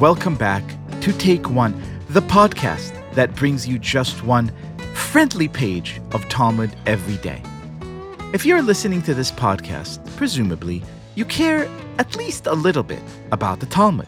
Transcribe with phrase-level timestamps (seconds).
[0.00, 0.62] welcome back
[1.00, 1.74] to Take One,
[2.10, 4.52] the podcast that brings you just one
[4.94, 7.42] friendly page of Talmud every day.
[8.32, 10.84] If you're listening to this podcast, presumably
[11.16, 11.68] you care
[11.98, 14.06] at least a little bit about the Talmud.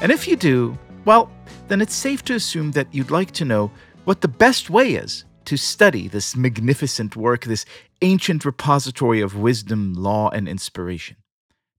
[0.00, 1.32] And if you do, well,
[1.68, 3.70] then it's safe to assume that you'd like to know
[4.04, 7.64] what the best way is to study this magnificent work, this
[8.02, 11.16] ancient repository of wisdom, law, and inspiration.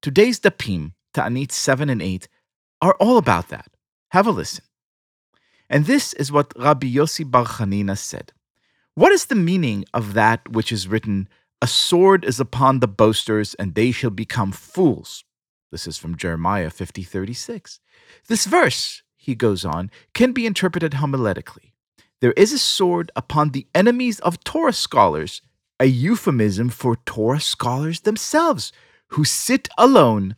[0.02, 2.28] Today's Dapim, Ta'anit 7 and 8,
[2.82, 3.68] are all about that.
[4.10, 4.64] Have a listen.
[5.70, 8.34] And this is what Rabbi Yossi Bar Chanina said.
[8.96, 11.30] What is the meaning of that which is written,
[11.62, 15.24] A sword is upon the boasters, and they shall become fools?
[15.72, 17.80] This is from Jeremiah 50 36.
[18.28, 21.72] This verse, he goes on, can be interpreted homiletically.
[22.20, 25.42] There is a sword upon the enemies of Torah scholars,
[25.80, 28.74] a euphemism for Torah scholars themselves,
[29.10, 30.36] who sit alone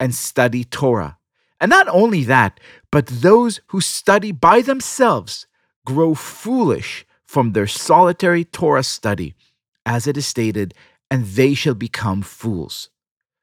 [0.00, 1.18] and study Torah.
[1.60, 2.58] And not only that,
[2.90, 5.46] but those who study by themselves
[5.84, 9.34] grow foolish from their solitary Torah study,
[9.84, 10.74] as it is stated,
[11.10, 12.88] and they shall become fools.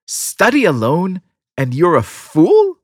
[0.07, 1.21] Study alone
[1.57, 2.77] and you're a fool?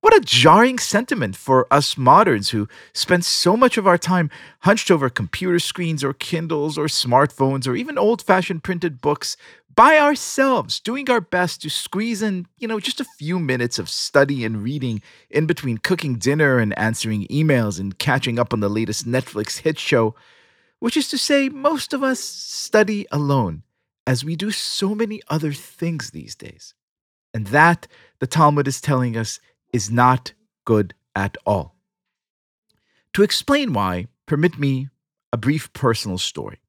[0.00, 4.30] What a jarring sentiment for us moderns who spend so much of our time
[4.62, 9.36] hunched over computer screens or Kindles or smartphones or even old fashioned printed books
[9.74, 13.88] by ourselves, doing our best to squeeze in, you know, just a few minutes of
[13.88, 18.68] study and reading in between cooking dinner and answering emails and catching up on the
[18.68, 20.14] latest Netflix hit show,
[20.78, 23.62] which is to say, most of us study alone,
[24.06, 26.74] as we do so many other things these days.
[27.32, 27.86] And that,
[28.18, 29.40] the Talmud is telling us,
[29.72, 30.32] is not
[30.64, 31.76] good at all.
[33.14, 34.88] To explain why, permit me
[35.32, 36.61] a brief personal story.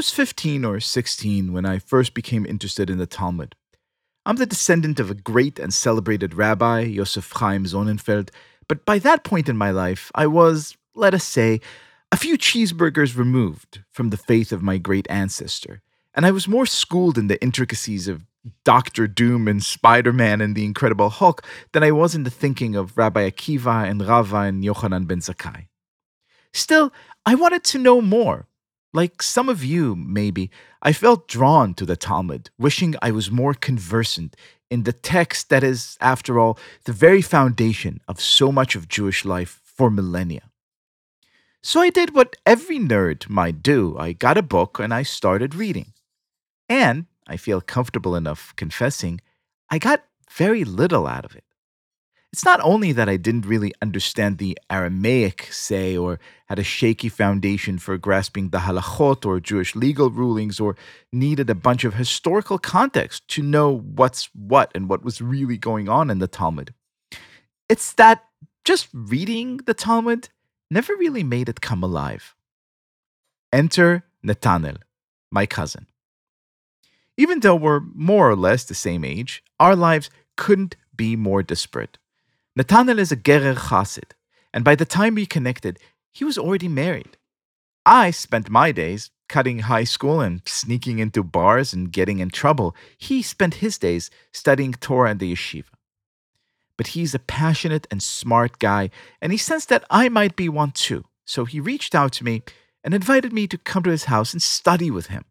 [0.00, 3.54] Was 15 or 16 when I first became interested in the Talmud.
[4.24, 8.30] I'm the descendant of a great and celebrated rabbi, Yosef Chaim Sonnenfeld,
[8.66, 11.60] but by that point in my life, I was, let us say,
[12.10, 15.82] a few cheeseburgers removed from the faith of my great ancestor,
[16.14, 18.24] and I was more schooled in the intricacies of
[18.64, 22.74] Doctor Doom and Spider Man and the Incredible Hulk than I was in the thinking
[22.74, 25.66] of Rabbi Akiva and Rava and Yochanan ben Zakkai.
[26.54, 26.90] Still,
[27.26, 28.46] I wanted to know more.
[28.92, 30.50] Like some of you, maybe,
[30.82, 34.34] I felt drawn to the Talmud, wishing I was more conversant
[34.68, 39.24] in the text that is, after all, the very foundation of so much of Jewish
[39.24, 40.50] life for millennia.
[41.62, 45.54] So I did what every nerd might do I got a book and I started
[45.54, 45.92] reading.
[46.68, 49.20] And I feel comfortable enough confessing,
[49.68, 51.44] I got very little out of it.
[52.32, 57.08] It's not only that I didn't really understand the Aramaic, say, or had a shaky
[57.08, 60.76] foundation for grasping the halachot or Jewish legal rulings, or
[61.12, 65.88] needed a bunch of historical context to know what's what and what was really going
[65.88, 66.72] on in the Talmud.
[67.68, 68.24] It's that
[68.64, 70.28] just reading the Talmud
[70.70, 72.36] never really made it come alive.
[73.52, 74.76] Enter Netanel,
[75.32, 75.86] my cousin.
[77.16, 81.98] Even though we're more or less the same age, our lives couldn't be more disparate.
[82.56, 84.12] Nathaniel is a Gerer Chassid,
[84.52, 85.78] and by the time we connected,
[86.12, 87.16] he was already married.
[87.86, 92.74] I spent my days cutting high school and sneaking into bars and getting in trouble.
[92.98, 95.70] He spent his days studying Torah in the yeshiva.
[96.76, 98.90] But he's a passionate and smart guy,
[99.22, 101.04] and he sensed that I might be one too.
[101.24, 102.42] So he reached out to me
[102.82, 105.24] and invited me to come to his house and study with him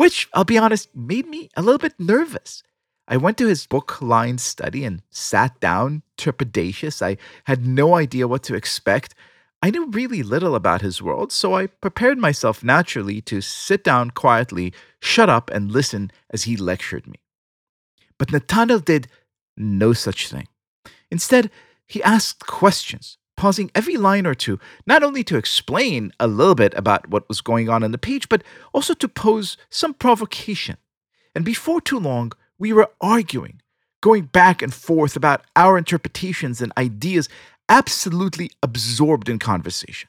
[0.00, 2.62] which, I'll be honest, made me a little bit nervous.
[3.10, 7.02] I went to his book lined study and sat down, trepidatious.
[7.02, 9.16] I had no idea what to expect.
[9.60, 14.12] I knew really little about his world, so I prepared myself naturally to sit down
[14.12, 17.16] quietly, shut up, and listen as he lectured me.
[18.16, 19.08] But Nathaniel did
[19.56, 20.46] no such thing.
[21.10, 21.50] Instead,
[21.88, 26.74] he asked questions, pausing every line or two, not only to explain a little bit
[26.76, 30.76] about what was going on in the page, but also to pose some provocation.
[31.34, 33.60] And before too long, we were arguing,
[34.00, 37.28] going back and forth about our interpretations and ideas,
[37.68, 40.08] absolutely absorbed in conversation.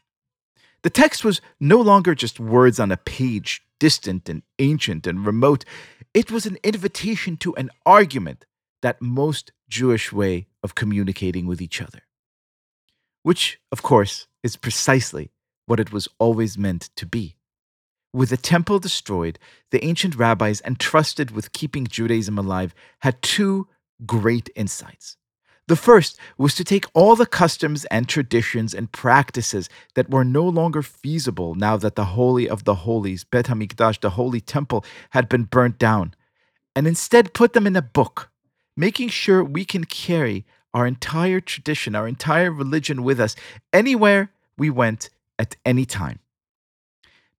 [0.84, 5.66] The text was no longer just words on a page, distant and ancient and remote.
[6.14, 8.46] It was an invitation to an argument,
[8.84, 12.02] that most Jewish way of communicating with each other
[13.24, 15.32] which, of course, is precisely
[15.66, 17.36] what it was always meant to be.
[18.14, 23.68] With the temple destroyed, the ancient rabbis entrusted with keeping Judaism alive had two
[24.06, 25.18] great insights.
[25.68, 30.44] The first was to take all the customs and traditions and practices that were no
[30.44, 35.30] longer feasible now that the Holy of the Holies, Bet HaMikdash, the Holy Temple, had
[35.30, 36.14] been burnt down,
[36.76, 38.30] and instead put them in a book,
[38.76, 43.38] making sure we can carry our entire tradition, our entire religion with us
[43.72, 45.10] anywhere we went
[45.40, 46.20] at any time.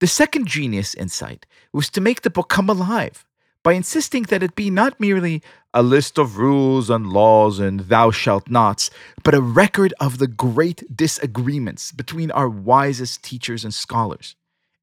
[0.03, 3.25] The second genius insight was to make the book come alive
[3.63, 5.41] by insisting that it be not merely
[5.73, 8.89] a list of rules and laws and thou shalt nots,
[9.23, 14.35] but a record of the great disagreements between our wisest teachers and scholars,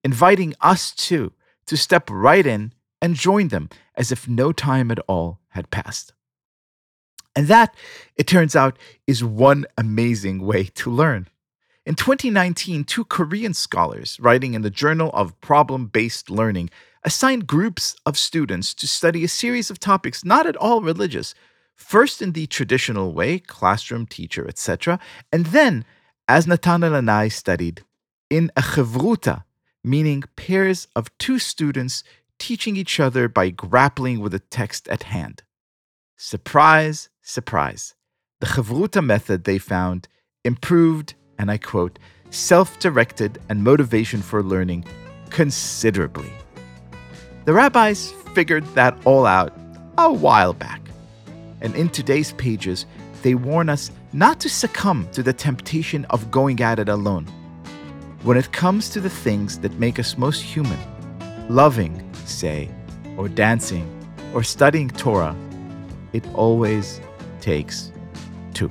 [0.03, 1.35] inviting us too
[1.67, 6.15] to step right in and join them as if no time at all had passed.
[7.37, 7.75] And that,
[8.17, 11.29] it turns out, is one amazing way to learn.
[11.87, 16.69] In 2019, two Korean scholars writing in the Journal of Problem Based Learning
[17.05, 21.35] assigned groups of students to study a series of topics not at all religious,
[21.75, 24.99] first in the traditional way, classroom, teacher, etc.,
[25.33, 25.87] and then,
[26.29, 27.83] as Nathanael and I studied,
[28.29, 29.45] in a chevruta,
[29.83, 32.05] meaning pairs of two students
[32.39, 35.45] teaching each other by grappling with the text at hand.
[36.19, 37.95] Surprise, surprise.
[38.41, 40.09] The chevruta method they found
[40.45, 41.99] improved and I quote,
[42.29, 44.85] self directed and motivation for learning
[45.31, 46.31] considerably.
[47.47, 49.57] The rabbis figured that all out
[49.97, 50.83] a while back.
[51.63, 52.85] And in today's pages,
[53.23, 57.25] they warn us not to succumb to the temptation of going at it alone.
[58.23, 60.79] When it comes to the things that make us most human,
[61.49, 62.69] loving, say,
[63.17, 63.89] or dancing,
[64.35, 65.35] or studying Torah,
[66.13, 67.01] it always
[67.41, 67.93] takes
[68.53, 68.71] two.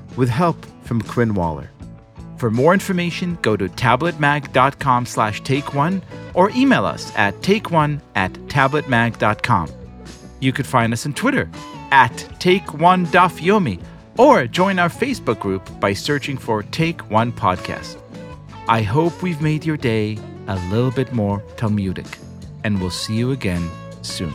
[0.15, 1.69] with help from Quinn Waller.
[2.37, 6.01] For more information, go to tabletmag.com slash take one
[6.33, 9.69] or email us at takeone at tabletmag.com.
[10.39, 11.49] You could find us on Twitter
[11.91, 13.79] at Take One Daf Yomi
[14.17, 18.01] or join our Facebook group by searching for Take One Podcast.
[18.67, 20.17] I hope we've made your day
[20.47, 22.17] a little bit more Talmudic,
[22.63, 23.69] and we'll see you again
[24.01, 24.33] soon.